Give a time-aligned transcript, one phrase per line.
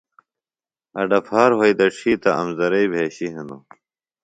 [0.99, 3.63] اڈہ پھار وھئیۡ دڇھی تہ امزرئیۡ بھیۡشیۡ ہنوۡ